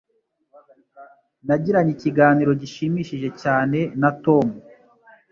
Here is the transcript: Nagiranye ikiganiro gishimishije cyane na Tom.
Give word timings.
Nagiranye 1.45 1.91
ikiganiro 1.97 2.51
gishimishije 2.61 3.29
cyane 3.41 3.79
na 4.01 4.09
Tom. 4.23 4.47